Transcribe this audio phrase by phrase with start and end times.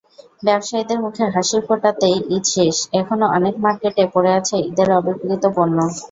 [0.43, 5.77] ব্যবসায়ীদের মুখে হাসি ফোটাতেঈদ শেষ, এখনো অনেক মার্কেটে পড়ে আছে ঈদের অবিক্রীত পণ্য।